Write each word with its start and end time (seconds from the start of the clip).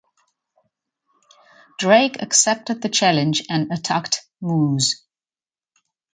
Drake 1.77 2.23
accepted 2.23 2.81
the 2.81 2.89
challenge 2.89 3.43
and 3.51 3.71
attacked 3.71 4.23
Moose. 4.41 5.05